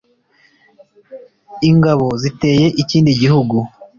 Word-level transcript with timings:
ingabo 1.69 2.07
ziteye 2.21 2.67
ikindi 2.81 3.11
gihugu. 3.21 3.57